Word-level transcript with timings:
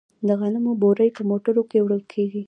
د 0.27 0.29
غنمو 0.39 0.71
بورۍ 0.81 1.09
په 1.17 1.21
موټرو 1.29 1.63
کې 1.69 1.83
وړل 1.83 2.03
کیږي. 2.13 2.39